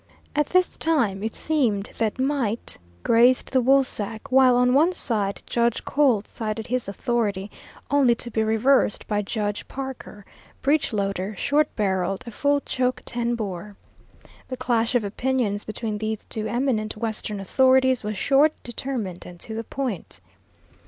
At 0.35 0.47
this 0.47 0.77
time 0.77 1.21
it 1.21 1.35
seemed 1.35 1.91
that 1.99 2.17
might 2.17 2.79
graced 3.03 3.51
the 3.51 3.61
woolsack, 3.61 4.31
while 4.31 4.55
on 4.57 4.73
one 4.73 4.93
side 4.93 5.43
Judge 5.45 5.85
Colt 5.85 6.27
cited 6.27 6.65
his 6.65 6.87
authority, 6.87 7.51
only 7.91 8.15
to 8.15 8.31
be 8.31 8.43
reversed 8.43 9.07
by 9.07 9.21
Judge 9.21 9.67
Parker, 9.67 10.25
breech 10.63 10.91
loader, 10.91 11.35
short 11.37 11.69
barreled, 11.75 12.23
a 12.25 12.31
full 12.31 12.61
choke 12.61 13.03
ten 13.05 13.35
bore. 13.35 13.75
The 14.47 14.57
clash 14.57 14.95
of 14.95 15.03
opinions 15.03 15.65
between 15.65 15.99
these 15.99 16.25
two 16.25 16.47
eminent 16.47 16.97
western 16.97 17.39
authorities 17.39 18.03
was 18.03 18.17
short, 18.17 18.53
determined, 18.63 19.23
and 19.27 19.39
to 19.41 19.53
the 19.53 19.63
point. 19.63 20.19